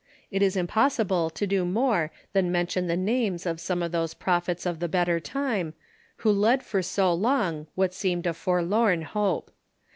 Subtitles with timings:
[0.31, 4.65] It is impossible to do more than mention the names of some of those prophets
[4.65, 5.75] of the better time,
[6.21, 9.51] Avho led for so long what seemed a forlorn hope.